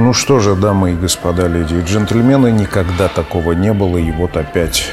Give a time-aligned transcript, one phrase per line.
[0.00, 4.36] Ну что же, дамы и господа, леди и джентльмены, никогда такого не было, и вот
[4.36, 4.92] опять.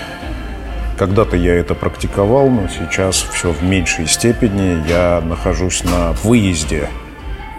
[0.97, 4.83] Когда-то я это практиковал, но сейчас все в меньшей степени.
[4.89, 6.89] Я нахожусь на выезде,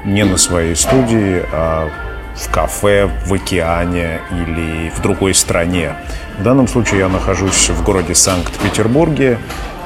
[0.04, 1.88] не на своей студии, а
[2.34, 5.94] в кафе, в океане или в другой стране.
[6.38, 9.38] В данном случае я нахожусь в городе Санкт-Петербурге.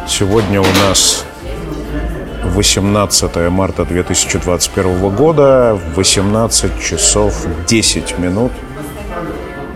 [0.09, 1.27] Сегодня у нас
[2.61, 8.53] 18 марта 2021 года, 18 часов 10 минут.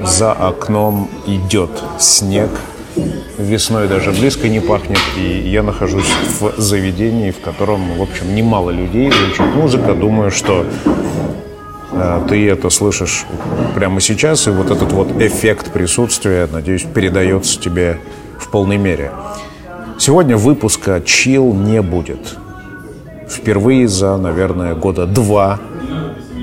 [0.03, 2.51] За окном идет снег.
[3.39, 4.99] Весной даже близко не пахнет.
[5.17, 9.95] И я нахожусь в заведении, в котором, в общем, немало людей, звучит музыка.
[9.95, 10.67] Думаю, что
[11.91, 13.25] э, ты это слышишь
[13.75, 17.99] прямо сейчас, и вот этот вот эффект присутствия, надеюсь, передается тебе
[18.39, 19.11] в полной мере.
[19.99, 22.37] Сегодня выпуска «Чил» не будет
[23.29, 25.61] впервые за, наверное, года два,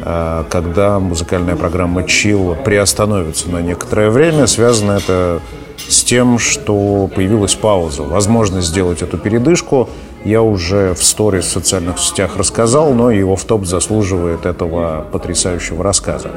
[0.03, 4.47] а, когда музыкальная программа «Чил» приостановится на некоторое время.
[4.47, 5.41] Связано это
[5.77, 9.89] с тем, что появилась пауза, возможность сделать эту передышку.
[10.23, 15.83] Я уже в сторис в социальных сетях рассказал, но его в топ заслуживает этого потрясающего
[15.83, 16.29] рассказа.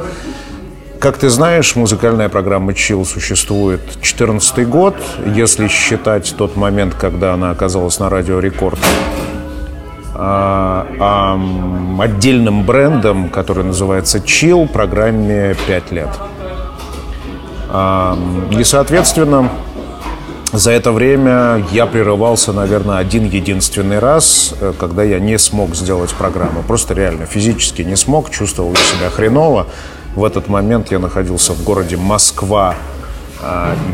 [0.98, 4.94] Как ты знаешь, музыкальная программа Chill существует 14 год,
[5.26, 8.78] если считать тот момент, когда она оказалась на радио Рекорд
[11.98, 16.08] отдельным брендом, который называется Chill, программе 5 лет.
[17.70, 18.16] А,
[18.52, 19.50] и, соответственно,
[20.52, 26.14] за это время я прерывался, наверное, один единственный раз, э, когда я не смог сделать
[26.14, 26.62] программу.
[26.62, 29.66] Просто реально физически не смог, чувствовал себя хреново.
[30.14, 32.76] В этот момент я находился в городе Москва,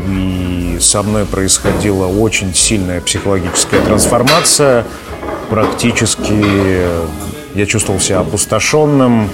[0.07, 4.85] и со мной происходила очень сильная психологическая трансформация
[5.51, 6.81] практически
[7.55, 9.29] я чувствовал себя опустошенным.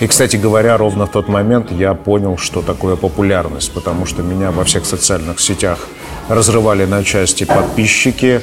[0.00, 4.50] И, кстати говоря, ровно в тот момент я понял, что такое популярность, потому что меня
[4.50, 5.78] во всех социальных сетях
[6.30, 8.40] разрывали на части подписчики.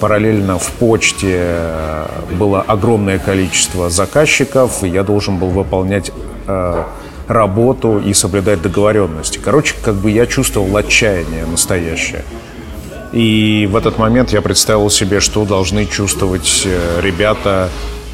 [0.00, 1.56] Параллельно в почте
[2.32, 6.12] было огромное количество заказчиков, и я должен был выполнять
[6.46, 6.84] э,
[7.26, 9.38] работу и соблюдать договоренности.
[9.38, 12.22] Короче, как бы я чувствовал отчаяние настоящее.
[13.12, 17.68] И в этот момент я представил себе, что должны чувствовать э, ребята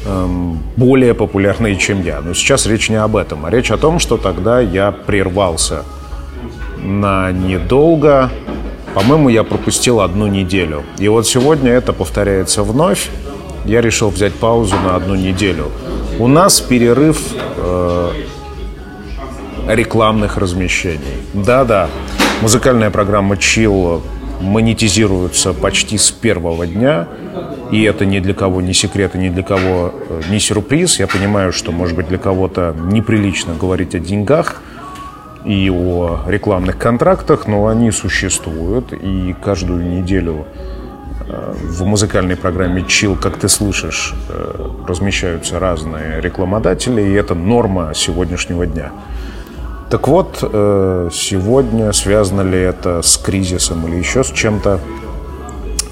[0.05, 2.19] эм, более популярные, чем я.
[2.21, 5.83] Но сейчас речь не об этом, а речь о том, что тогда я прервался
[6.83, 8.31] на недолго.
[8.95, 10.83] По-моему, я пропустил одну неделю.
[10.97, 13.09] И вот сегодня это повторяется вновь.
[13.65, 15.71] Я решил взять паузу на одну неделю.
[16.17, 17.21] У нас перерыв
[17.57, 18.11] э,
[19.67, 21.21] рекламных размещений.
[21.33, 21.87] Да-да,
[22.41, 24.01] музыкальная программа Chill
[24.41, 27.07] монетизируются почти с первого дня.
[27.71, 30.99] И это ни для кого не секрет и ни для кого э, не сюрприз.
[30.99, 34.61] Я понимаю, что, может быть, для кого-то неприлично говорить о деньгах
[35.43, 38.93] и о рекламных контрактах, но они существуют.
[38.93, 40.45] И каждую неделю
[41.27, 47.91] э, в музыкальной программе Chill, как ты слышишь, э, размещаются разные рекламодатели, и это норма
[47.93, 48.91] сегодняшнего дня.
[49.89, 54.81] Так вот, э, сегодня связано ли это с кризисом или еще с чем-то?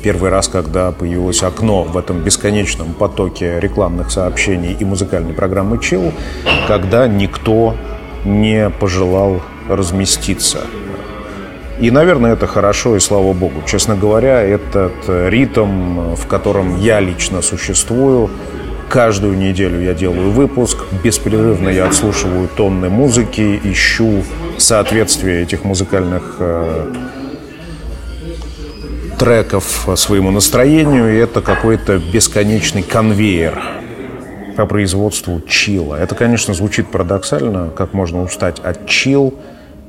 [0.04, 6.12] Первый раз, когда появилось окно в этом бесконечном потоке рекламных сообщений и музыкальной программы Chill,
[6.68, 7.76] когда никто
[8.26, 10.60] не пожелал разместиться.
[11.80, 13.64] И, наверное, это хорошо, и слава богу.
[13.66, 18.30] Честно говоря, этот ритм, в котором я лично существую,
[18.90, 24.24] Каждую неделю я делаю выпуск, беспрерывно я отслушиваю тонны музыки, ищу
[24.58, 26.94] соответствие этих музыкальных э,
[29.18, 33.62] треков своему настроению, и это какой-то бесконечный конвейер
[34.56, 35.96] по производству чила.
[35.96, 39.34] Это, конечно, звучит парадоксально, как можно устать от чил,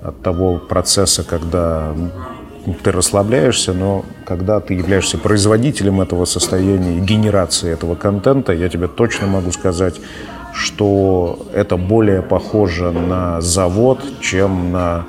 [0.02, 1.94] от того процесса, когда
[2.74, 9.26] ты расслабляешься, но когда ты являешься производителем этого состояния, генерации этого контента, я тебе точно
[9.26, 10.00] могу сказать,
[10.54, 15.06] что это более похоже на завод, чем на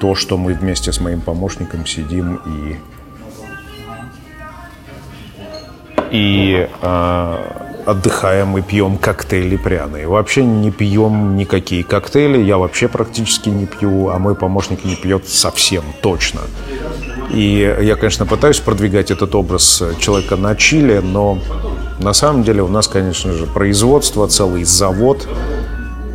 [0.00, 2.76] то, что мы вместе с моим помощником сидим и
[6.10, 10.06] и э, отдыхаем и пьем коктейли пряные.
[10.06, 15.26] Вообще не пьем никакие коктейли, я вообще практически не пью, а мой помощник не пьет
[15.26, 16.40] совсем точно.
[17.32, 21.38] И я, конечно, пытаюсь продвигать этот образ человека на чили, но
[21.98, 25.26] на самом деле у нас, конечно же, производство, целый завод,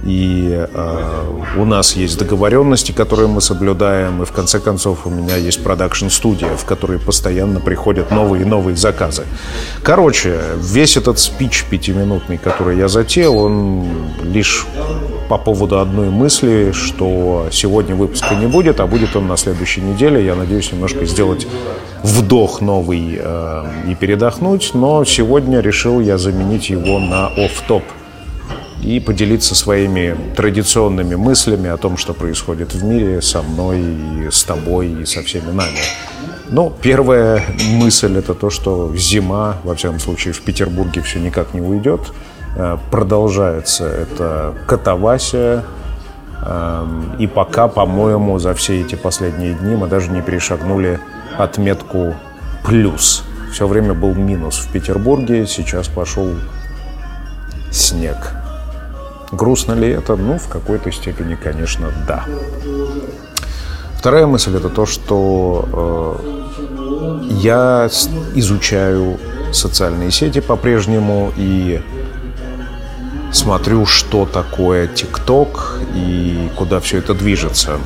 [0.06, 1.24] и э,
[1.58, 6.56] у нас есть договоренности, которые мы соблюдаем, и в конце концов у меня есть продакшн-студия,
[6.58, 9.24] в которой постоянно приходят новые и новые заказы.
[9.82, 13.86] Короче, весь этот спич пятиминутный, который я затеял, он
[14.24, 14.66] лишь
[15.30, 20.26] по поводу одной мысли, что сегодня выпуска не будет, а будет он на следующей неделе.
[20.26, 21.48] Я надеюсь немножко сделать
[22.04, 27.84] вдох новый э, и передохнуть, но сегодня решил я заменить его на оф-топ
[28.84, 34.44] и поделиться своими традиционными мыслями о том, что происходит в мире со мной, и с
[34.44, 35.80] тобой и со всеми нами.
[36.50, 41.62] Ну, первая мысль это то, что зима, во всяком случае, в Петербурге все никак не
[41.62, 42.02] уйдет.
[42.56, 45.64] Э, продолжается это катавасия.
[46.46, 51.00] Эм, и пока, по-моему, за все эти последние дни мы даже не перешагнули
[51.38, 52.16] отметку
[52.66, 53.24] плюс.
[53.52, 56.30] Все время был минус в Петербурге, сейчас пошел
[57.72, 58.43] снег.
[59.34, 60.16] Грустно ли это?
[60.16, 62.26] Ну, в какой-то степени, конечно, да.
[63.98, 67.90] Вторая мысль это то, что э, я
[68.36, 69.18] изучаю
[69.52, 71.82] социальные сети по-прежнему и
[73.32, 77.80] смотрю, что такое ТикТок и куда все это движется.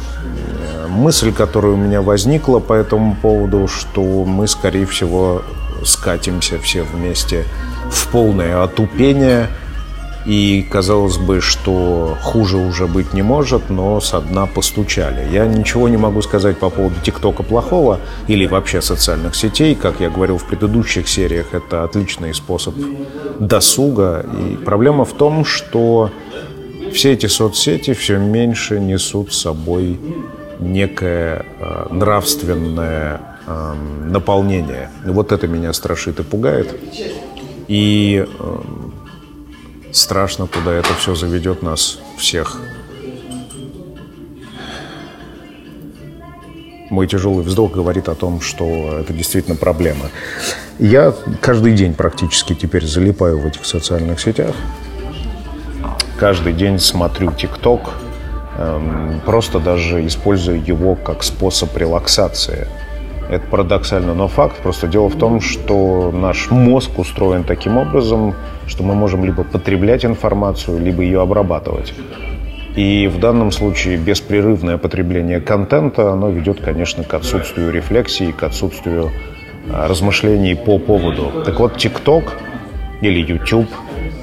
[0.89, 5.43] Мысль, которая у меня возникла по этому поводу, что мы, скорее всего,
[5.85, 7.45] скатимся все вместе
[7.89, 9.47] в полное отупение–
[10.27, 15.25] и казалось бы, что хуже уже быть не может, но со дна постучали.
[15.31, 19.73] Я ничего не могу сказать по поводу ТикТока плохого или вообще социальных сетей.
[19.73, 22.75] Как я говорил в предыдущих сериях, это отличный способ
[23.39, 24.25] досуга.
[24.37, 26.11] И проблема в том, что
[26.93, 29.97] все эти соцсети все меньше несут с собой
[30.59, 33.73] некое э, нравственное э,
[34.07, 34.89] наполнение.
[35.05, 36.75] Вот это меня страшит и пугает.
[37.69, 38.57] И э,
[39.97, 42.61] страшно, куда это все заведет нас всех.
[46.89, 50.05] Мой тяжелый вздох говорит о том, что это действительно проблема.
[50.79, 54.55] Я каждый день практически теперь залипаю в этих социальных сетях.
[56.17, 57.91] Каждый день смотрю ТикТок,
[58.57, 62.67] эм, просто даже использую его как способ релаксации–
[63.29, 64.57] это парадоксально, но факт.
[64.61, 68.35] Просто дело в том, что наш мозг устроен таким образом,
[68.67, 71.93] что мы можем либо потреблять информацию, либо ее обрабатывать.
[72.75, 79.09] И в данном случае беспрерывное потребление контента, оно ведет, конечно, к отсутствию рефлексии, к отсутствию
[79.73, 81.43] а, размышлений по поводу.
[81.43, 82.25] Так вот, TikTok
[83.01, 83.69] или YouTube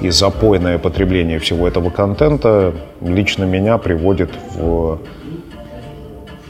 [0.01, 4.99] и запойное потребление всего этого контента лично меня приводит в,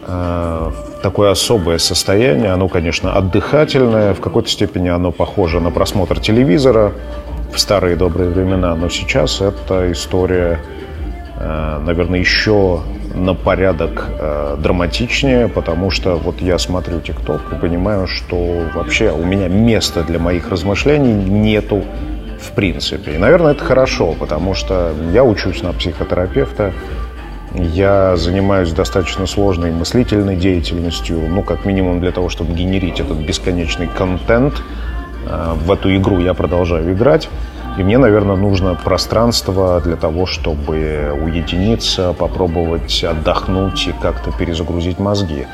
[0.04, 2.52] а, в такое особое состояние.
[2.52, 6.94] Оно, конечно, отдыхательное, в какой-то степени оно похоже на просмотр телевизора
[7.54, 10.60] в старые добрые времена, но сейчас это история,
[11.40, 12.82] э, наверное, еще
[13.14, 19.24] на порядок э, драматичнее, потому что вот я смотрю ТикТок и понимаю, что вообще у
[19.24, 21.84] меня места для моих размышлений нету
[22.42, 23.14] в принципе.
[23.14, 26.74] И, наверное, это хорошо, потому что я учусь на психотерапевта,
[27.58, 33.88] я занимаюсь достаточно сложной мыслительной деятельностью, ну, как минимум для того, чтобы генерить этот бесконечный
[33.88, 34.62] контент.
[35.26, 37.30] Э, в эту игру я продолжаю играть.
[37.78, 45.46] И мне, наверное, нужно пространство для того, чтобы уединиться, попробовать отдохнуть и как-то перезагрузить мозги.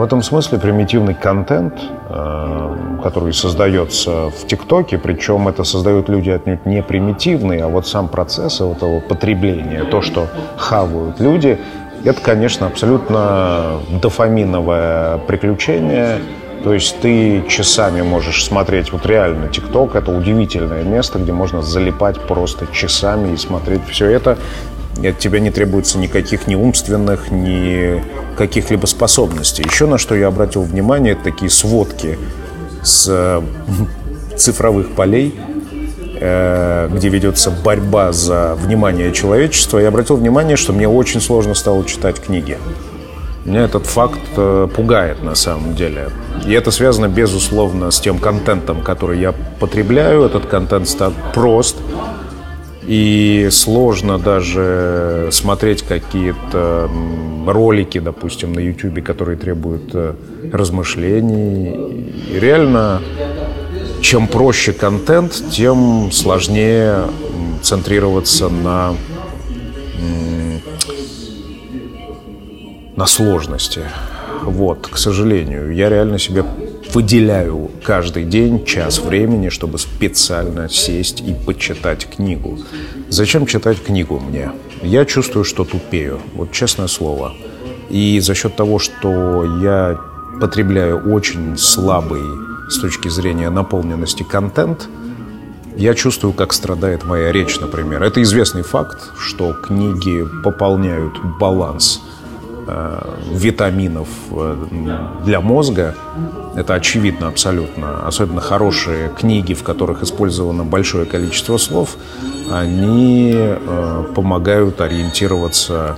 [0.00, 1.74] В этом смысле примитивный контент,
[2.08, 8.08] э, который создается в ТикТоке, причем это создают люди отнюдь не примитивные, а вот сам
[8.08, 11.58] процесс этого потребления, то, что хавают люди,
[12.02, 16.16] это, конечно, абсолютно дофаминовое приключение.
[16.64, 22.18] То есть ты часами можешь смотреть, вот реально, ТикТок— это удивительное место, где можно залипать
[22.20, 24.38] просто часами и смотреть все это
[24.98, 28.02] от тебя не требуется никаких ни умственных, ни
[28.36, 29.62] каких-либо способностей.
[29.62, 32.18] Еще на что я обратил внимание, это такие сводки
[32.82, 33.42] с э,
[34.36, 35.38] цифровых полей,
[36.20, 39.78] э, где ведется борьба за внимание человечества.
[39.78, 42.58] Я обратил внимание, что мне очень сложно стало читать книги.
[43.44, 46.10] Меня этот факт э, пугает на самом деле.
[46.44, 50.24] И это связано, безусловно, с тем контентом, который я потребляю.
[50.24, 51.76] Этот контент стал прост,
[52.90, 56.90] и сложно даже смотреть какие-то
[57.46, 60.14] ролики, допустим, на YouTube, которые требуют э,
[60.52, 62.02] размышлений.
[62.28, 63.00] И реально,
[64.00, 67.04] чем проще контент, тем сложнее
[67.62, 68.96] центрироваться на,
[72.96, 73.82] на сложности.
[74.42, 76.44] Вот, к сожалению, я реально себе
[76.94, 82.58] выделяю каждый день час времени, чтобы специально сесть и почитать книгу.
[83.08, 84.50] Зачем читать книгу мне?
[84.82, 86.20] я чувствую, что тупею.
[86.34, 87.32] Вот честное слово.
[87.90, 89.98] И за счет того, что я
[90.40, 92.22] потребляю очень слабый
[92.68, 94.88] с точки зрения наполненности контент,
[95.76, 98.02] я чувствую, как страдает моя речь, например.
[98.02, 102.02] Это известный факт, что книги пополняют баланс
[102.66, 104.56] э, витаминов э,
[105.24, 105.94] для мозга.
[106.54, 108.06] Это очевидно абсолютно.
[108.06, 111.96] Особенно хорошие книги, в которых использовано большое количество слов,
[112.50, 115.96] они э, помогают ориентироваться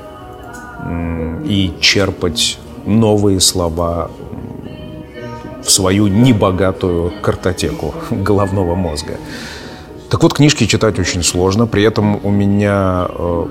[1.45, 4.11] и черпать новые слова
[5.63, 9.17] в свою небогатую картотеку головного мозга.
[10.11, 11.67] Так вот, книжки читать очень сложно.
[11.67, 13.47] При этом у меня э,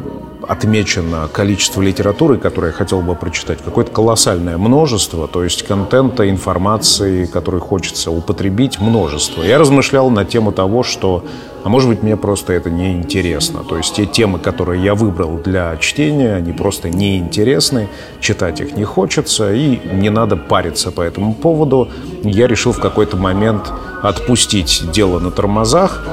[0.48, 7.26] отмечено количество литературы, которое я хотел бы прочитать, какое-то колоссальное множество, то есть контента, информации,
[7.26, 9.44] который хочется употребить, множество.
[9.44, 11.24] Я размышлял на тему того, что,
[11.64, 13.64] а может быть, мне просто это не интересно.
[13.64, 17.88] То есть те темы, которые я выбрал для чтения, они просто неинтересны,
[18.20, 21.90] читать их не хочется, и не надо париться по этому поводу.
[22.24, 23.72] Я решил в какой-то момент
[24.02, 26.04] отпустить дело на тормозах,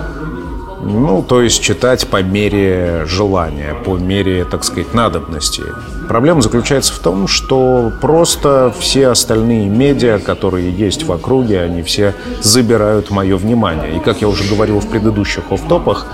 [0.80, 5.62] ну, то есть читать по мере желания, по мере, так сказать, надобности.
[6.08, 12.14] Проблема заключается в том, что просто все остальные медиа, которые есть в округе, они все
[12.40, 13.96] забирают мое внимание.
[13.96, 16.06] И, как я уже говорил в предыдущих офтопах,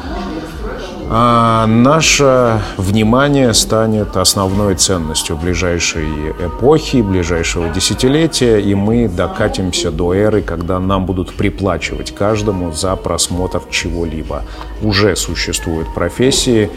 [1.17, 6.09] а наше внимание станет основной ценностью ближайшей
[6.45, 13.63] эпохи, ближайшего десятилетия, и мы докатимся до эры, когда нам будут приплачивать каждому за просмотр
[13.71, 14.43] чего-либо.
[14.83, 16.69] Уже существуют профессии,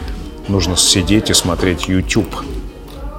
[0.46, 2.32] нужно сидеть и смотреть YouTube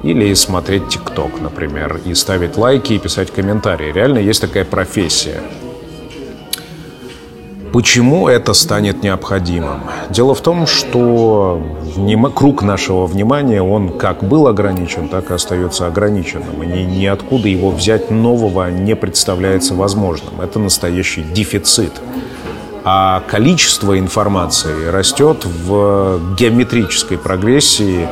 [0.04, 3.92] или смотреть TikTok, например, и ставить лайки и писать комментарии.
[3.92, 5.42] Реально есть такая профессия.
[7.72, 9.82] Почему это станет необходимым?
[10.10, 11.62] Дело в том, что
[12.36, 16.64] круг нашего внимания, он как был ограничен, так и остается ограниченным.
[16.64, 17.00] И ни...
[17.00, 20.42] ниоткуда его взять нового не представляется возможным.
[20.42, 21.94] Это настоящий дефицит.
[22.84, 28.08] А количество информации растет в геометрической прогрессии,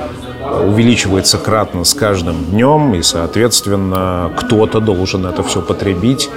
[0.65, 6.29] увеличивается кратно с каждым днем, и, соответственно, кто-то должен это все потребить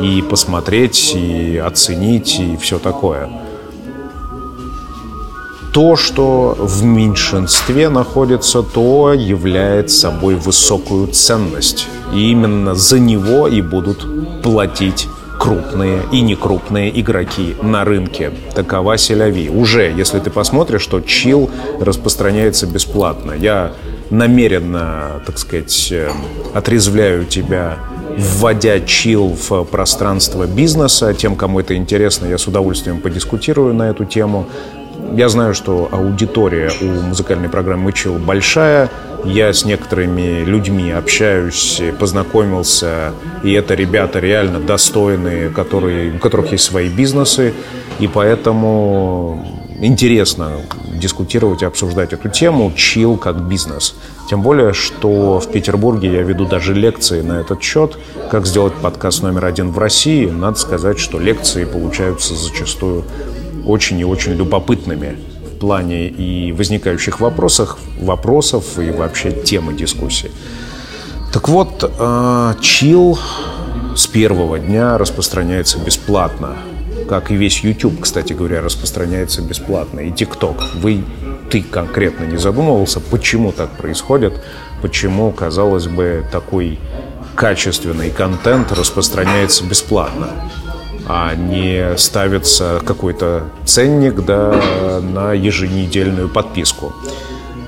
[0.00, 3.28] и посмотреть, и оценить, и все такое.
[5.72, 11.88] То, что в меньшинстве находится, то является собой высокую ценность.
[12.12, 15.08] И именно за него и будут платить
[15.38, 18.32] крупные и некрупные игроки на рынке.
[18.54, 19.48] Такова селяви.
[19.48, 23.32] Уже, если ты посмотришь, что чил распространяется бесплатно.
[23.32, 23.72] Я
[24.10, 26.10] намеренно, так сказать, э,
[26.54, 27.78] отрезвляю тебя
[28.16, 31.14] вводя чил в пространство бизнеса.
[31.14, 34.46] Тем, кому это интересно, я с удовольствием подискутирую на эту тему.
[35.14, 38.88] Я знаю, что аудитория у музыкальной программы «Чил» большая.
[39.24, 43.12] Я с некоторыми людьми общаюсь, познакомился,
[43.44, 47.54] и это ребята реально достойные, которые, у которых есть свои бизнесы,
[48.00, 50.52] и поэтому интересно
[50.94, 53.94] дискутировать и обсуждать эту тему «Чил как бизнес».
[54.30, 57.98] Тем более, что в Петербурге я веду даже лекции на этот счет,
[58.30, 60.26] как сделать подкаст номер один в России.
[60.26, 63.04] Надо сказать, что лекции получаются зачастую
[63.66, 70.30] очень и очень любопытными в плане и возникающих вопросов, вопросов и вообще темы дискуссии.
[71.32, 73.18] Так вот, э, чил
[73.96, 76.56] с первого дня распространяется бесплатно.
[77.08, 80.00] Как и весь YouTube, кстати говоря, распространяется бесплатно.
[80.00, 80.78] И TikTok.
[80.80, 81.04] Вы
[81.50, 84.40] ты конкретно не задумывался, почему так происходит,
[84.80, 86.78] почему, казалось бы, такой
[87.34, 90.28] качественный контент распространяется бесплатно,
[91.06, 96.94] а не ставится какой-то ценник да, на еженедельную подписку.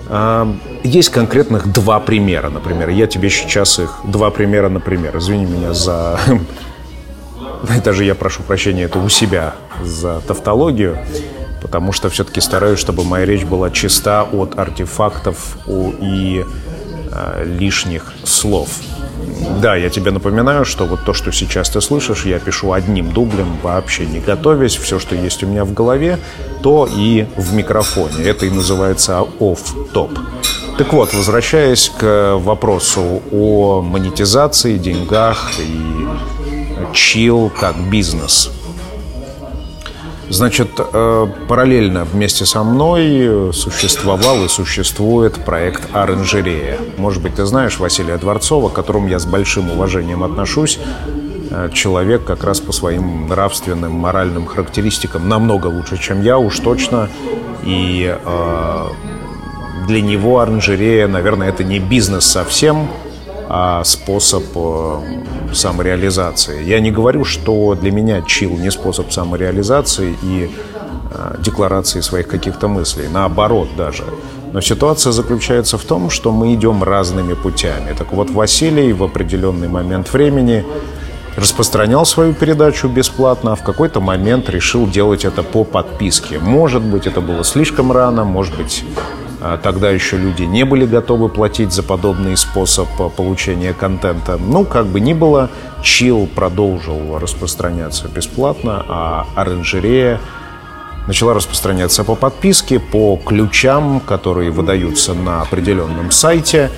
[0.09, 0.51] А,
[0.83, 2.89] есть конкретных два примера, например.
[2.89, 4.01] Я тебе сейчас их...
[4.05, 5.17] Два примера, например.
[5.19, 6.19] Извини меня за...
[7.85, 10.99] Даже я прошу прощения, это у себя за тавтологию
[11.65, 16.45] потому что все-таки стараюсь, чтобы моя речь была чиста от артефактов и
[17.11, 18.69] э, лишних слов.
[19.63, 23.57] Да, я тебе напоминаю, что вот то, что сейчас ты слышишь, я пишу одним дублем,
[23.63, 24.77] вообще не готовясь.
[24.77, 26.19] Все, что есть у меня в голове,
[26.63, 28.23] то и в микрофоне.
[28.25, 30.19] Это и называется оф-топ.
[30.77, 36.07] Так вот, возвращаясь к вопросу о монетизации, деньгах и
[36.93, 38.51] чил как бизнес–
[40.31, 46.79] Значит, э, параллельно вместе со мной существовал и существует проект «Оранжерея».
[46.97, 50.79] Может быть, ты знаешь Василия Дворцова, к которому я с большим уважением отношусь.
[51.51, 57.11] Э, человек как раз по своим нравственным, моральным характеристикам намного лучше, чем я, уж точно.
[57.63, 58.87] И э,
[59.87, 62.89] для него оранжерея, наверное, это не бизнес совсем,
[63.49, 65.01] а способ э,
[65.53, 66.63] самореализации.
[66.65, 70.51] Я не говорю, что для меня чил не способ самореализации и
[71.11, 73.09] э, декларации своих каких-то мыслей.
[73.13, 74.05] Наоборот даже.
[74.53, 77.95] Но ситуация заключается в том, что мы идем разными путями.
[77.99, 80.65] Так вот, Василий в определенный момент времени
[81.37, 86.39] распространял свою передачу бесплатно, а в какой-то момент решил делать это по подписке.
[86.39, 88.85] Может быть, это было слишком рано, может быть,
[89.63, 94.39] тогда еще люди не были готовы платить за подобный способ а, получения контента.
[94.39, 95.51] Ну, как бы ни было,
[95.83, 100.19] Чил продолжил распространяться бесплатно, а оранжерея
[101.07, 106.71] начала распространяться по подписке, по ключам, которые выдаются на определенном сайте.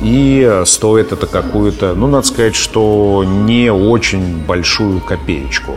[0.00, 5.74] И стоит это какую-то, ну, надо сказать, что не очень большую копеечку.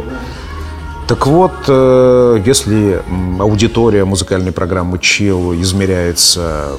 [1.10, 3.02] Так вот, э, если
[3.40, 6.74] аудитория музыкальной программы Chill измеряется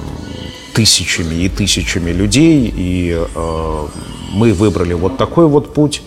[0.73, 3.87] тысячами и тысячами людей, и э,
[4.33, 6.05] мы выбрали вот такой вот путь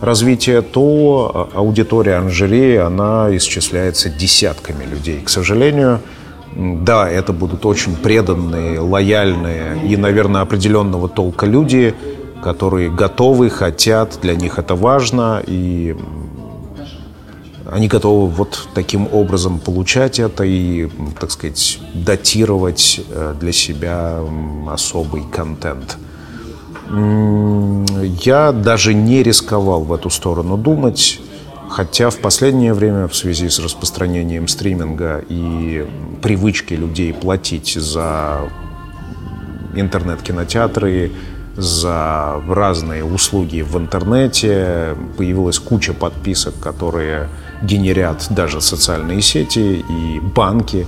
[0.00, 5.20] развития, то э, аудитория Анжереи, она исчисляется десятками людей.
[5.20, 6.00] К сожалению,
[6.56, 11.94] да, это будут очень преданные, лояльные и, наверное, определенного толка люди,
[12.42, 15.94] которые готовы, хотят, для них это важно, и
[17.70, 20.88] они готовы вот таким образом получать это и,
[21.20, 24.20] так сказать, датировать э, для себя
[24.70, 25.98] особый контент.
[26.90, 31.20] Я даже не рисковал в эту сторону думать,
[31.68, 35.86] хотя в последнее время в связи с распространением стриминга и
[36.22, 38.48] привычки людей платить за
[39.74, 41.12] интернет-кинотеатры,
[41.58, 47.28] за разные услуги в интернете, появилась куча подписок, которые
[47.62, 50.86] генерят даже социальные сети и банки,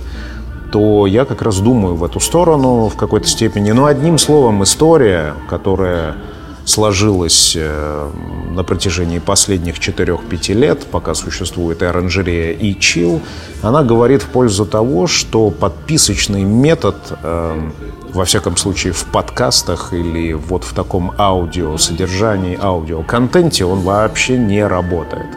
[0.71, 3.71] то я как раз думаю в эту сторону в какой-то степени.
[3.71, 6.15] Но одним словом, история, которая
[6.63, 8.09] сложилась э,
[8.51, 13.21] на протяжении последних 4-5 лет, пока существует и оранжерея, и чил,
[13.61, 17.71] она говорит в пользу того, что подписочный метод, э,
[18.13, 24.65] во всяком случае в подкастах или вот в таком аудио содержании, аудиоконтенте, он вообще не
[24.65, 25.27] работает.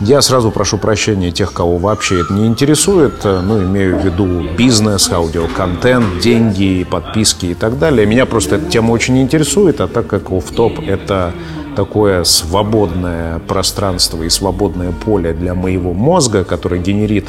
[0.00, 3.24] Я сразу прошу прощения тех, кого вообще это не интересует.
[3.24, 8.04] Э, ну, имею в виду бизнес, аудиоконтент, деньги, подписки и так далее.
[8.04, 11.32] Меня просто эта тема очень интересует, а так как офф-топ— это
[11.76, 17.26] такое свободное пространство и свободное поле для моего мозга, который генерит,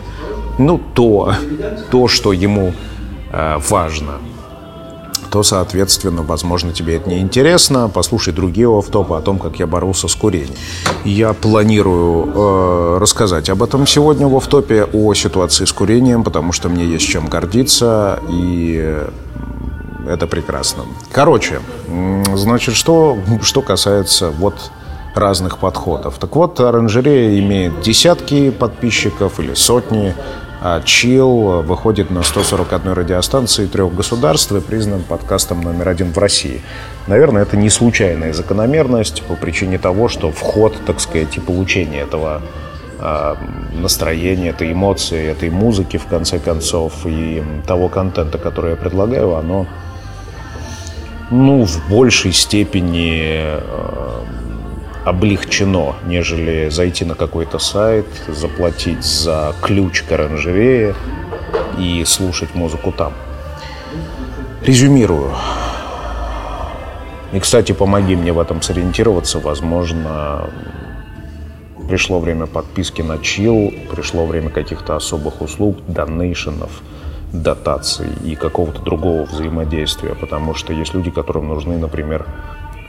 [0.58, 1.34] ну, то,
[1.92, 2.74] то что ему
[3.32, 4.14] э, важно—
[5.34, 7.90] то, соответственно, возможно, тебе это не интересно.
[7.92, 10.54] Послушай другие офтопы о том, как я боролся с курением.
[11.06, 16.70] Я планирую э, рассказать об этом сегодня в офтопе, о ситуации с курением, потому что
[16.70, 18.96] мне есть чем гордиться, и
[20.08, 20.84] это прекрасно.
[21.12, 21.62] Короче,
[22.36, 24.54] значит, что, что касается вот
[25.16, 26.20] разных подходов.
[26.20, 30.14] Так вот, оранжерея имеет десятки подписчиков или сотни,
[30.66, 36.62] а Chill выходит на 141 радиостанции трех государств и признан подкастом номер один в России.
[37.06, 42.42] Наверное, это не случайная закономерность по причине того, что вход, так сказать, и получение этого
[42.98, 43.38] а,
[43.74, 49.68] настроения, этой эмоции, этой музыки, в конце концов, и того контента, который я предлагаю, оно
[51.30, 54.24] ну, в большей степени а,
[55.06, 60.96] облегчено, нежели зайти на какой-то сайт, заплатить за ключ к оранжерее
[61.78, 63.14] и слушать музыку там.
[64.66, 65.32] Резюмирую.
[67.34, 69.40] И, кстати, помоги мне в этом сориентироваться.
[69.40, 70.50] Возможно,
[71.90, 76.82] пришло время подписки на чил, пришло время каких-то особых услуг, донейшенов,
[77.34, 80.16] дотаций и какого-то другого взаимодействия.
[80.16, 82.26] Потому что есть люди, которым нужны, например,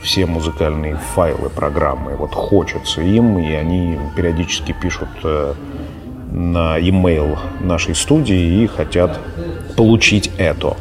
[0.04, 2.14] все музыкальные файлы программы.
[2.14, 5.54] Вот хочется им, и они периодически пишут э,
[6.30, 9.18] на e-mail нашей студии и хотят
[9.76, 10.76] получить это.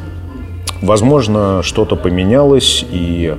[0.82, 3.34] Возможно, что-то поменялось, и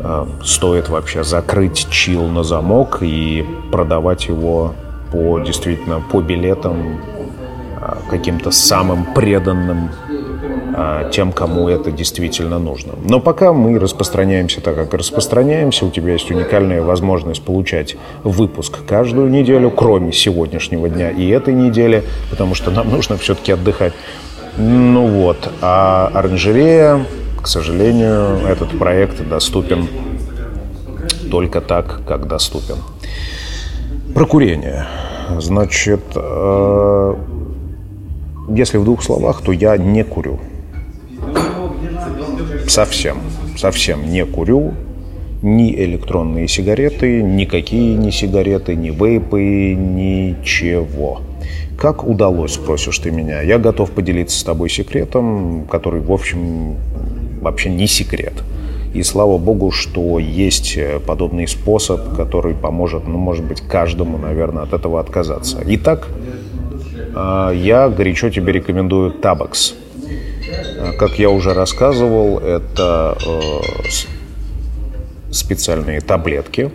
[0.00, 4.72] э, стоит вообще закрыть чил на замок и продавать его
[5.12, 7.00] по действительно по билетам
[7.80, 9.90] э, каким-то самым преданным
[11.10, 12.94] тем, кому это действительно нужно.
[13.04, 19.30] Но пока мы распространяемся так, как распространяемся, у тебя есть уникальная возможность получать выпуск каждую
[19.30, 23.92] неделю, кроме сегодняшнего дня и этой недели, потому что нам нужно все-таки отдыхать.
[24.56, 27.04] Ну вот, а оранжерея,
[27.40, 29.86] к сожалению, этот проект доступен
[31.30, 32.76] только так, как доступен.
[34.14, 34.86] Про курение.
[35.38, 37.14] Значит, э,
[38.48, 40.40] если в двух словах, то я не курю.
[42.68, 43.18] Совсем,
[43.56, 44.74] совсем не курю
[45.40, 51.22] ни электронные сигареты, никакие не сигареты, ни вейпы, ничего.
[51.78, 53.40] Как удалось, спросишь ты меня?
[53.40, 56.76] Я готов поделиться с тобой секретом, который, в общем,
[57.40, 58.34] вообще не секрет.
[58.92, 64.74] И слава богу, что есть подобный способ, который поможет, ну, может быть, каждому, наверное, от
[64.74, 65.62] этого отказаться.
[65.66, 66.08] Итак,
[67.14, 69.74] а, я горячо тебе рекомендую Табакс.
[70.78, 73.60] А, как я уже рассказывал, это э,
[75.32, 76.70] специальные таблетки,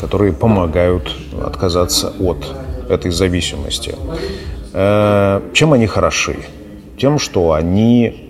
[0.00, 2.54] которые помогают отказаться от
[2.88, 3.94] этой зависимости.
[4.72, 6.36] Э, чем они хороши?
[6.98, 8.22] Тем, что они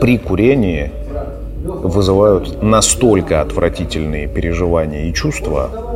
[0.00, 0.92] при курении
[1.64, 5.91] вызывают настолько отвратительные переживания и чувства, э,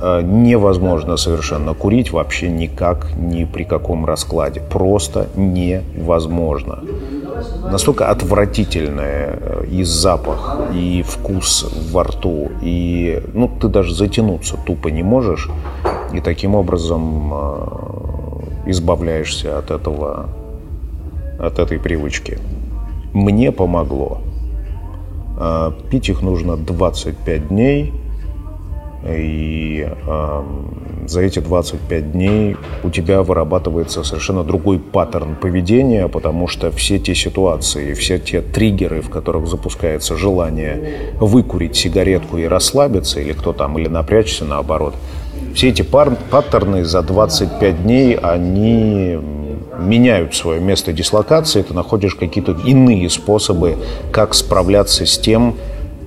[0.00, 4.60] невозможно совершенно курить вообще никак, ни при каком раскладе.
[4.60, 6.80] Просто невозможно
[7.70, 14.88] настолько отвратительное э, и запах, и вкус во рту, и ну, ты даже затянуться тупо
[14.88, 15.48] не можешь,
[16.12, 20.26] и таким образом э, избавляешься от этого,
[21.38, 22.38] от этой привычки.
[23.12, 24.18] Мне помогло.
[25.38, 27.92] Э, пить их нужно 25 дней,
[29.08, 30.42] и э,
[31.06, 37.14] за эти 25 дней у тебя вырабатывается совершенно другой паттерн поведения, потому что все те
[37.14, 43.78] ситуации, все те триггеры, в которых запускается желание выкурить сигаретку и расслабиться, или кто там,
[43.78, 44.94] или напрячься наоборот,
[45.54, 49.18] все эти пар- паттерны за 25 дней, они
[49.78, 53.76] меняют свое место дислокации, ты находишь какие-то иные способы,
[54.10, 55.56] как справляться с тем,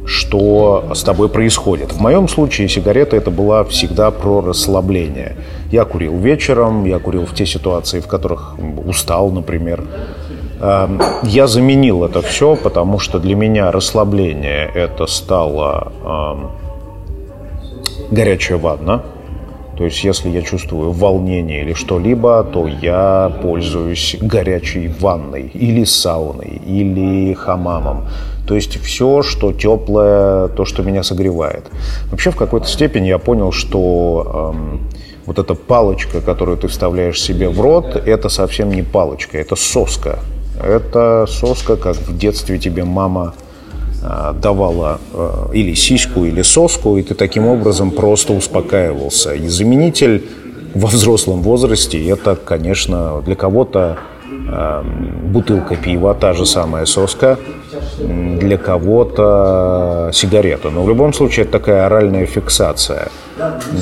[0.05, 1.91] что с тобой происходит.
[1.93, 5.35] В моем случае сигарета это была всегда про расслабление.
[5.71, 9.83] Я курил вечером, я курил в те ситуации, в которых устал, например.
[10.61, 16.51] Эм, я заменил это все, потому что для меня расслабление это стало эм,
[18.11, 19.03] горячая ванна.
[19.77, 26.61] То есть, если я чувствую волнение или что-либо, то я пользуюсь горячей ванной или сауной,
[26.67, 28.07] или хамамом.
[28.49, 31.65] То есть все, что теплое, то, что меня согревает.
[32.09, 34.89] Вообще в какой-то степени я понял, что эм,
[35.27, 40.17] вот эта палочка, которую ты вставляешь себе в рот, это совсем не палочка, это соска.
[40.59, 43.35] Это соска, как в детстве тебе мама
[44.01, 49.35] э, давала э, или сиську, или соску, и ты таким образом просто успокаивался.
[49.35, 50.23] И заменитель
[50.73, 53.99] во взрослом возрасте это, конечно, для кого-то
[55.23, 57.37] бутылка пива, та же самая соска,
[57.99, 60.69] для кого-то сигарета.
[60.69, 63.09] Но в любом случае это такая оральная фиксация.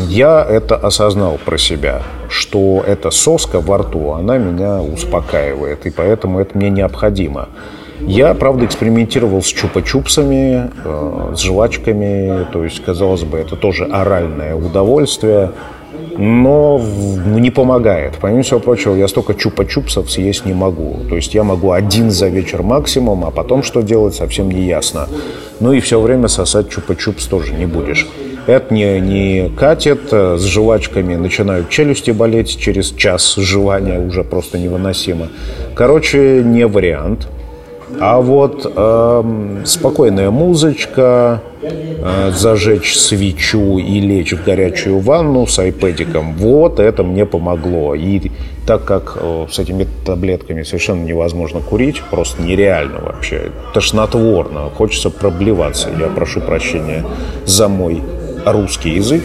[0.08, 6.39] Я это осознал про себя, что эта соска во рту, она меня успокаивает, и поэтому
[6.39, 7.49] это мне необходимо.
[7.99, 14.53] Я, правда, экспериментировал с чупа-чупсами, э, с жвачками, то есть, казалось бы, это тоже оральное
[14.56, 15.51] удовольствие–
[16.17, 16.82] но
[17.25, 18.15] не помогает.
[18.19, 20.97] Помимо всего прочего, я столько чупа-чупсов съесть не могу.
[21.10, 25.08] То есть я могу один за вечер максимум, а потом что делать, совсем не ясно.
[25.60, 28.08] Ну и все время сосать чупа-чупс тоже не будешь.
[28.47, 35.27] Это не, не катит, с жвачками начинают челюсти болеть через час жевания, уже просто невыносимо.
[35.75, 37.27] Короче, не вариант.
[38.00, 46.34] А вот э, спокойная музычка, э, зажечь свечу и лечь в горячую ванну с айпэдиком,
[46.34, 47.95] вот это мне помогло.
[47.95, 48.32] И
[48.65, 55.89] так как э, с этими таблетками совершенно невозможно курить, просто нереально вообще, тошнотворно, хочется проблеваться.
[55.97, 57.06] Я прошу прощения
[57.45, 58.04] за мой
[58.45, 59.23] русский язык.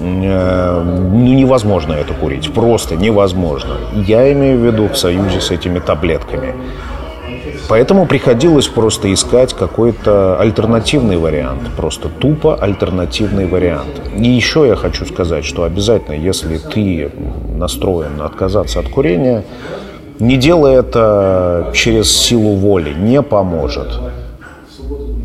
[0.00, 3.76] Э, ну, невозможно это курить, просто невозможно.
[4.06, 6.54] Я имею в виду в союзе с этими таблетками.
[7.68, 11.62] Поэтому приходилось просто искать какой-то альтернативный вариант.
[11.76, 14.00] Просто тупо альтернативный вариант.
[14.16, 17.10] И еще я хочу сказать, что обязательно, если ты
[17.56, 19.44] настроен отказаться от курения,
[20.18, 23.88] не делай это через силу воли, не поможет.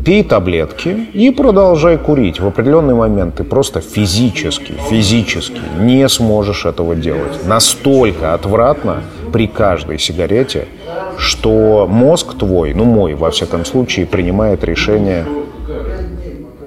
[0.04, 2.40] Пей таблетки и продолжай курить.
[2.40, 7.46] В определенный момент ты просто физически, физически не сможешь этого делать.
[7.46, 10.66] Настолько отвратно при каждой сигарете,
[11.16, 15.26] что мозг твой, ну мой, во всяком случае, принимает решение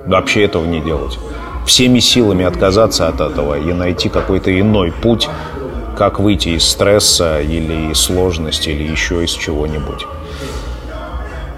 [0.05, 1.17] вообще этого не делать.
[1.65, 5.29] Всеми силами отказаться от этого и найти какой-то иной путь,
[5.97, 10.05] как выйти из стресса или из сложности, или еще из чего-нибудь.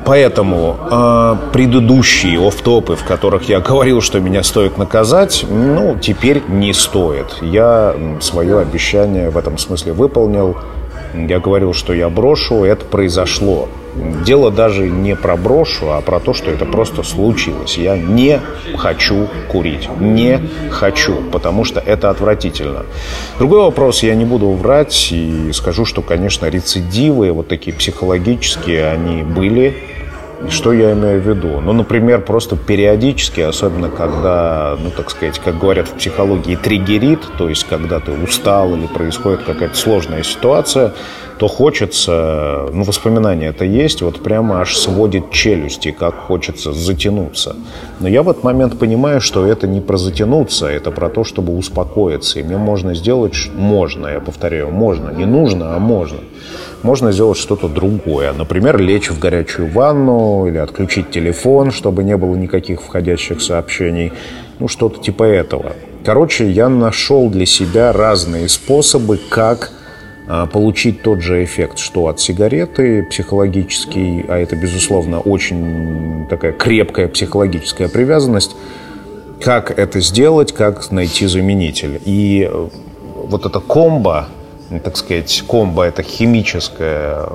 [0.05, 6.73] Поэтому э, предыдущие офтопы, в которых я говорил, что меня стоит наказать, ну, теперь не
[6.73, 7.37] стоит.
[7.41, 10.57] Я свое обещание в этом смысле выполнил.
[11.13, 13.69] Я говорил, что я брошу, это произошло.
[14.25, 17.77] Дело даже не про брошу, а про то, что это просто случилось.
[17.77, 18.39] Я не
[18.75, 19.87] хочу курить.
[19.99, 20.39] Не
[20.71, 22.85] хочу, потому что это отвратительно.
[23.37, 29.21] Другой вопрос, я не буду врать и скажу, что, конечно, рецидивы, вот такие психологические, они
[29.21, 29.92] были
[30.49, 31.59] что я имею в виду?
[31.61, 37.49] Ну, например, просто периодически, особенно когда, ну, так сказать, как говорят в психологии, триггерит, то
[37.49, 40.93] есть когда ты устал или происходит какая-то сложная ситуация,
[41.39, 47.55] то хочется, ну, воспоминания это есть, вот прямо аж сводит челюсти, как хочется затянуться.
[47.99, 51.57] Но я в этот момент понимаю, что это не про затянуться, это про то, чтобы
[51.57, 52.39] успокоиться.
[52.39, 56.19] И мне можно сделать, можно, я повторяю, можно, не нужно, а можно
[56.83, 58.33] можно сделать что-то другое.
[58.33, 64.11] Например, лечь в горячую ванну или отключить телефон, чтобы не было никаких входящих сообщений.
[64.59, 65.73] Ну, что-то типа этого.
[66.05, 69.71] Короче, я нашел для себя разные способы, как
[70.27, 77.07] а, получить тот же эффект, что от сигареты психологический, а это, безусловно, очень такая крепкая
[77.07, 78.55] психологическая привязанность,
[79.41, 82.01] как это сделать, как найти заменитель.
[82.05, 82.49] И
[83.15, 84.27] вот эта комбо
[84.79, 87.25] так сказать, комбо– это химическое,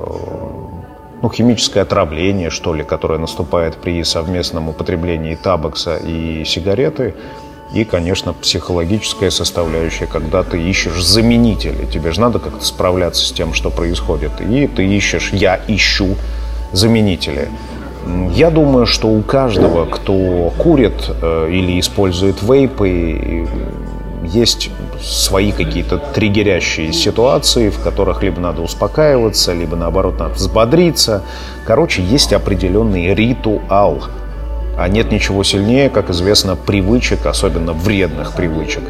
[1.22, 7.14] ну, химическое отравление, что ли, которое наступает при совместном употреблении табакса и сигареты.
[7.74, 11.84] И, конечно, психологическая составляющая, когда ты ищешь заменители.
[11.84, 14.40] Тебе же надо как-то справляться с тем, что происходит.
[14.40, 16.16] И ты ищешь, я ищу
[16.72, 17.48] заменители.
[18.34, 23.46] Я думаю, что у каждого, кто курит э, или использует вейпы,
[24.24, 31.22] есть свои какие-то триггерящие ситуации, в которых либо надо успокаиваться, либо наоборот надо взбодриться.
[31.66, 34.02] Короче, есть определенный ритуал.
[34.76, 38.82] А нет ничего сильнее, как известно, привычек, особенно вредных привычек.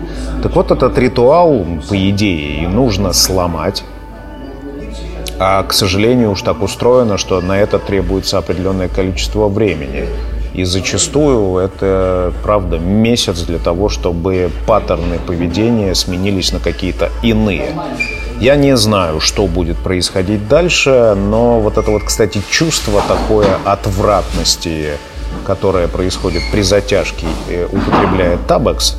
[0.42, 3.84] Так вот, этот ритуал, по идее, и нужно сломать.
[5.38, 10.04] А, к сожалению, уж так устроено, что на это требуется определенное количество времени.
[10.54, 17.74] И зачастую это, правда, месяц для того, чтобы паттерны поведения сменились на какие-то иные.
[18.40, 24.92] Я не знаю, что будет происходить дальше, но вот это вот, кстати, чувство такое отвратности,
[25.44, 28.96] которое происходит при затяжке, э, употребляя табакс,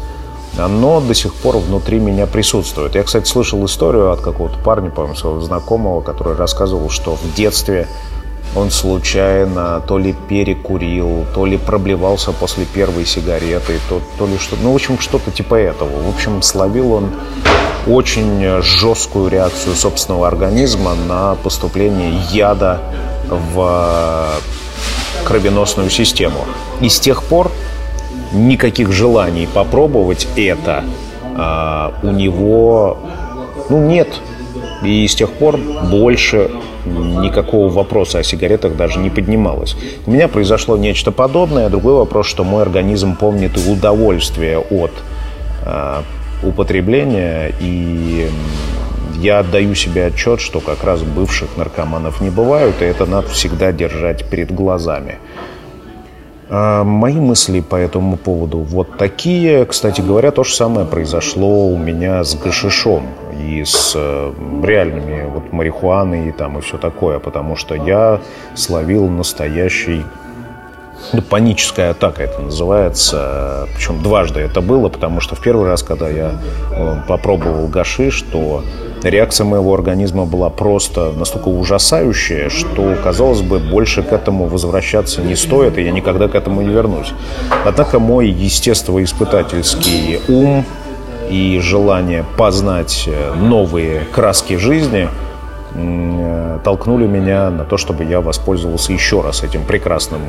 [0.57, 2.95] оно до сих пор внутри меня присутствует.
[2.95, 7.88] Я, кстати, слышал историю от какого-то парня, по-моему, своего знакомого, который рассказывал, что в детстве
[8.55, 14.55] он случайно то ли перекурил, то ли проблевался после первой сигареты, то, то ли что
[14.62, 16.01] Ну, в общем, что-то типа этого.
[16.01, 17.12] В общем, словил он
[17.88, 22.79] очень жесткую реакцию собственного организма на поступление яда
[23.27, 24.27] в
[25.23, 26.45] кровеносную систему.
[26.81, 27.51] И с тех пор
[28.31, 30.83] никаких желаний попробовать это
[31.35, 32.97] а, у него
[33.69, 34.07] ну, нет.
[34.83, 36.51] И с тех пор больше
[36.85, 39.75] никакого вопроса о сигаретах даже не поднималось.
[40.05, 41.69] У меня произошло нечто подобное.
[41.69, 44.91] Другой вопрос, что мой организм помнит и удовольствие от
[45.65, 46.01] э,
[46.43, 47.53] употребления.
[47.59, 48.29] И
[49.19, 53.71] я отдаю себе отчет, что как раз бывших наркоманов не бывают, и это надо всегда
[53.71, 55.17] держать перед глазами.
[56.51, 59.65] А мои мысли по этому поводу вот такие.
[59.65, 63.03] Кстати говоря, то же самое произошло у меня с гашишом
[63.39, 68.19] и с э, реальными вот марихуаной и там и все такое, потому что я
[68.56, 70.04] словил настоящий
[71.13, 73.67] ну, паническая атака это называется.
[73.75, 76.34] Причем дважды это было, потому что в первый раз, когда я
[76.71, 78.63] э, попробовал гашиш, то
[79.04, 85.36] реакция моего организма была просто настолько ужасающая, что, казалось бы, больше к этому возвращаться не
[85.36, 87.13] стоит, и я никогда к этому не вернусь.
[87.65, 90.65] Однако мой естествоиспытательский ум
[91.29, 95.07] и желание познать э, новые краски жизни
[95.73, 100.21] э, толкнули меня на то, чтобы я воспользовался еще раз этим прекрасным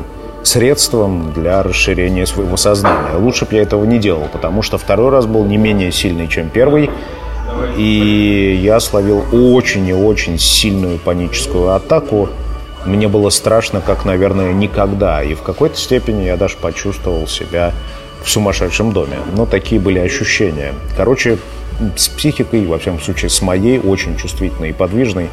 [0.43, 3.17] средством для расширения своего сознания.
[3.17, 6.49] Лучше бы я этого не делал, потому что второй раз был не менее сильный, чем
[6.49, 6.91] первый.
[7.77, 12.29] И я словил очень и очень сильную паническую атаку.
[12.87, 15.23] Мне было страшно, как, наверное, никогда.
[15.23, 17.73] И в какой-то степени я даже почувствовал себя
[18.23, 19.17] в сумасшедшем доме.
[19.35, 20.75] Но такие были ощущения.
[20.97, 21.39] Короче,
[21.97, 25.29] с психикой, во всяком случае, с моей, очень чувствительной и подвижной,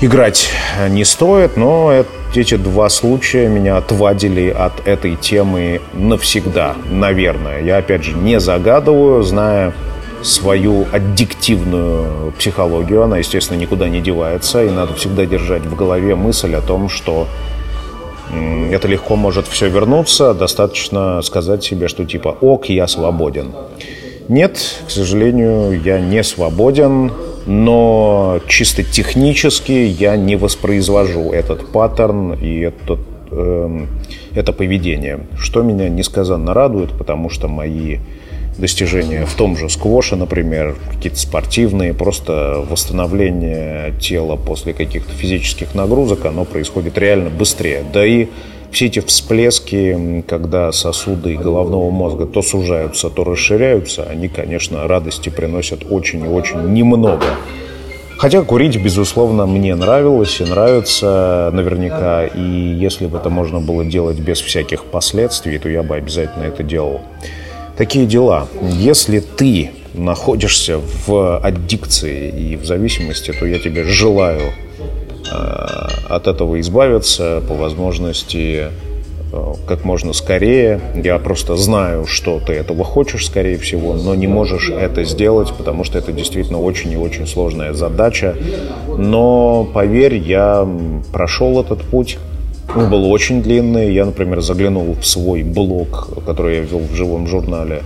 [0.00, 0.50] играть
[0.88, 2.04] не стоит, но
[2.34, 7.62] эти два случая меня отвадили от этой темы навсегда, наверное.
[7.62, 9.72] Я, опять же, не загадываю, зная
[10.22, 13.02] свою аддиктивную психологию.
[13.02, 17.26] Она, естественно, никуда не девается, и надо всегда держать в голове мысль о том, что
[18.70, 23.52] это легко может все вернуться, достаточно сказать себе, что типа «ок, я свободен».
[24.28, 27.12] Нет, к сожалению, я не свободен,
[27.46, 33.00] но чисто технически я не воспроизвожу этот паттерн и этот,
[33.32, 33.86] э,
[34.34, 37.98] это поведение, что меня несказанно радует, потому что мои
[38.60, 46.24] достижения в том же сквоше, например, какие-то спортивные, просто восстановление тела после каких-то физических нагрузок,
[46.26, 47.84] оно происходит реально быстрее.
[47.92, 48.28] Да и
[48.70, 55.84] все эти всплески, когда сосуды головного мозга то сужаются, то расширяются, они, конечно, радости приносят
[55.90, 57.24] очень и очень немного.
[58.20, 62.26] Хотя курить, безусловно, мне нравилось и нравится наверняка.
[62.26, 66.62] И если бы это можно было делать без всяких последствий, то я бы обязательно это
[66.62, 67.00] делал.
[67.80, 68.46] Такие дела.
[68.60, 74.52] Если ты находишься в аддикции и в зависимости, то я тебе желаю
[75.30, 78.68] Э, от этого избавиться по возможности
[79.32, 80.80] э, как можно скорее.
[80.94, 85.84] Я просто знаю, что ты этого хочешь, скорее всего, но не можешь это сделать, потому
[85.84, 88.34] что это действительно очень и очень сложная задача.
[88.88, 90.68] Но поверь, я
[91.12, 92.18] прошел этот путь.
[92.76, 93.92] Он был очень длинный.
[93.92, 97.82] Я, например, заглянул в свой блог, который я вел в живом журнале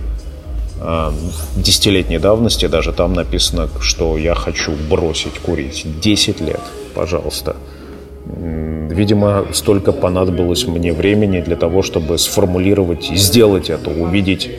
[0.79, 1.11] э,
[1.55, 2.67] десятилетней давности.
[2.67, 5.85] Даже там написано, что я хочу бросить курить.
[6.01, 6.61] 10 лет
[6.95, 7.55] пожалуйста.
[8.25, 14.49] Видимо, столько понадобилось мне времени для того, чтобы сформулировать и сделать это, увидеть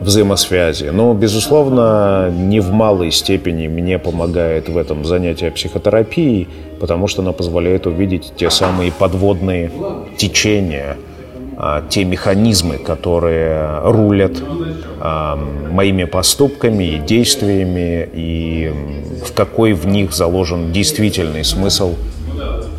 [0.00, 0.86] взаимосвязи.
[0.86, 6.48] Но, безусловно, не в малой степени мне помогает в этом занятие психотерапией,
[6.80, 9.70] потому что она позволяет увидеть те самые подводные
[10.16, 10.96] течения,
[11.56, 14.32] а, те механизмы, которые рулят
[15.00, 15.36] а,
[15.70, 18.72] моими поступками и действиями, и
[19.24, 21.96] в какой в них заложен действительный смысл.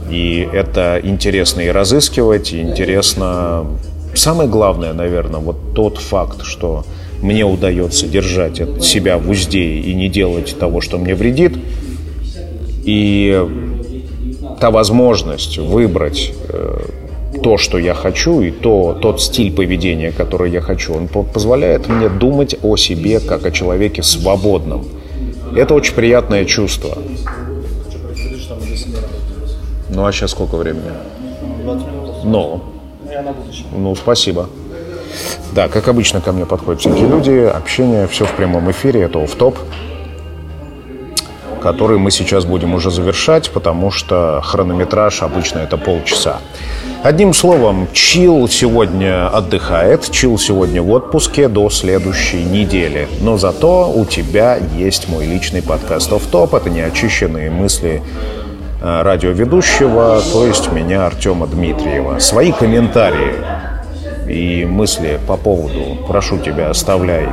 [0.09, 3.67] И это интересно и разыскивать, и интересно...
[4.15, 6.83] Самое главное, наверное, вот тот факт, что
[7.21, 11.53] мне удается держать себя в узде и не делать того, что мне вредит,
[12.83, 13.45] и
[14.59, 16.79] та возможность выбрать э,
[17.43, 22.09] то, что я хочу, и то, тот стиль поведения, который я хочу, он позволяет мне
[22.09, 24.85] думать о себе как о человеке свободном.
[25.55, 26.97] Это очень приятное чувство.
[29.89, 30.91] Ну а сейчас сколько времени?
[32.23, 32.61] Ну.
[33.75, 34.49] Ну, спасибо.
[35.53, 39.35] Да, как обычно ко мне подходят всякие люди, общение, все в прямом эфире, это в
[39.35, 39.57] топ
[41.59, 46.37] который мы сейчас будем уже завершать, потому что хронометраж обычно это полчаса.
[47.03, 53.07] Одним словом, Чил сегодня отдыхает, Чил сегодня в отпуске до следующей недели.
[53.21, 56.55] Но зато у тебя есть мой личный подкаст «Офф топ».
[56.55, 58.03] Это неочищенные мысли
[58.81, 62.19] э, радиоведущего, то есть меня, Артема Дмитриева.
[62.19, 63.35] Свои комментарии
[64.29, 67.27] и мысли по поводу прошу тебя оставляй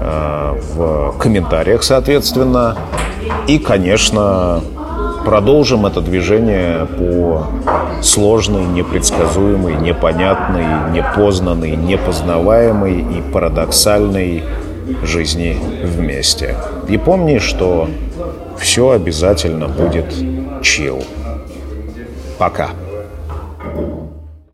[0.00, 2.76] э, в комментариях, соответственно.
[3.46, 4.62] И, конечно,
[5.24, 7.46] продолжим это движение по
[8.02, 14.44] сложной, непредсказуемой, непонятной, непознанной, непознаваемой и парадоксальной
[15.02, 16.56] жизни вместе.
[16.88, 17.88] И помни, что
[18.58, 20.14] все обязательно будет
[20.62, 21.02] чил.
[22.38, 22.70] Пока.